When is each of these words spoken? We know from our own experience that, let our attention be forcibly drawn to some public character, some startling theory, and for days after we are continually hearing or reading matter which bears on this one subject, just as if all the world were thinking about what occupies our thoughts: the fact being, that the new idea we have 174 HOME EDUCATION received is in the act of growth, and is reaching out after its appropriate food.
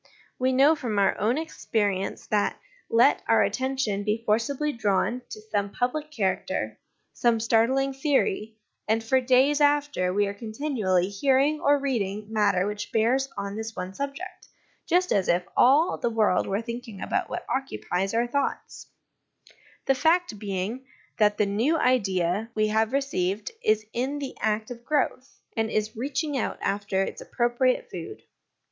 We 0.39 0.51
know 0.51 0.75
from 0.75 0.97
our 0.97 1.15
own 1.19 1.37
experience 1.37 2.25
that, 2.31 2.59
let 2.89 3.21
our 3.27 3.43
attention 3.43 4.03
be 4.03 4.23
forcibly 4.25 4.73
drawn 4.73 5.21
to 5.29 5.39
some 5.51 5.69
public 5.69 6.09
character, 6.09 6.79
some 7.13 7.39
startling 7.39 7.93
theory, 7.93 8.57
and 8.87 9.03
for 9.03 9.21
days 9.21 9.61
after 9.61 10.11
we 10.11 10.25
are 10.25 10.33
continually 10.33 11.07
hearing 11.07 11.61
or 11.61 11.77
reading 11.77 12.33
matter 12.33 12.65
which 12.65 12.91
bears 12.91 13.29
on 13.37 13.55
this 13.55 13.75
one 13.75 13.93
subject, 13.93 14.47
just 14.87 15.13
as 15.13 15.27
if 15.27 15.43
all 15.55 15.99
the 15.99 16.09
world 16.09 16.47
were 16.47 16.63
thinking 16.63 16.99
about 16.99 17.29
what 17.29 17.45
occupies 17.47 18.15
our 18.15 18.25
thoughts: 18.25 18.87
the 19.85 19.93
fact 19.93 20.39
being, 20.39 20.83
that 21.17 21.37
the 21.37 21.45
new 21.45 21.77
idea 21.77 22.49
we 22.55 22.69
have 22.69 22.87
174 22.91 22.91
HOME 22.91 23.29
EDUCATION 23.29 23.61
received 23.61 23.63
is 23.63 23.85
in 23.93 24.17
the 24.17 24.35
act 24.39 24.71
of 24.71 24.83
growth, 24.83 25.41
and 25.55 25.69
is 25.69 25.95
reaching 25.95 26.39
out 26.39 26.57
after 26.59 27.03
its 27.03 27.21
appropriate 27.21 27.87
food. 27.91 28.23